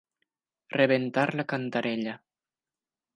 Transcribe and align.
Rebentar 0.79 1.25
la 1.41 1.45
cantarella. 1.53 2.17